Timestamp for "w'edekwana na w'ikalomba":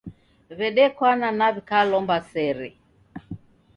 0.57-2.17